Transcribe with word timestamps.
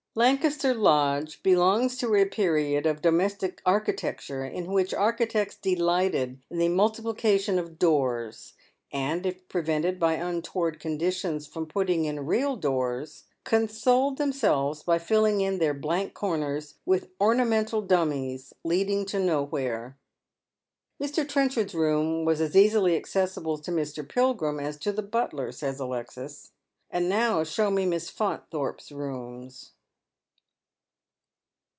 Lancaster 0.13 0.73
Lodge 0.73 1.41
belongs 1.41 1.95
to 1.99 2.13
a 2.15 2.25
period 2.25 2.85
of 2.85 3.01
domestic 3.01 3.61
architecture 3.65 4.43
in 4.43 4.65
which 4.73 4.93
architects 4.93 5.55
delighted 5.55 6.41
in 6.49 6.57
the 6.57 6.67
multiplication 6.67 7.57
of 7.57 7.79
doors, 7.79 8.51
and 8.91 9.25
if 9.25 9.47
pre 9.47 9.61
vented 9.61 9.97
by 10.01 10.15
untoward 10.15 10.81
conditions 10.81 11.47
fi 11.47 11.61
ora 11.61 11.67
putting 11.67 12.03
in 12.03 12.25
real 12.25 12.57
doors 12.57 13.23
consoled 13.45 14.17
themselves 14.17 14.83
by 14.83 14.99
filling 14.99 15.39
in 15.39 15.59
their 15.59 15.73
blank 15.73 16.13
corners 16.13 16.75
with 16.85 17.07
orna 17.17 17.45
mental 17.45 17.81
dummies 17.81 18.53
leading 18.65 19.05
to 19.05 19.17
nowhere." 19.17 19.97
Mr. 21.01 21.25
Trenchard's 21.25 21.73
room 21.73 22.25
was 22.25 22.41
as 22.41 22.53
easily 22.57 22.97
accessible 22.97 23.57
to 23.59 23.71
Mr. 23.71 24.05
Pilgrim 24.05 24.59
ae 24.59 24.73
to 24.73 24.91
the 24.91 25.03
butler," 25.03 25.53
says 25.53 25.79
Alexis." 25.79 26.51
And 26.91 27.07
now 27.07 27.45
show 27.45 27.71
me 27.71 27.85
Miss 27.85 28.09
Faun 28.09 28.41
thorpe's 28.51 28.91
rooms." 28.91 29.71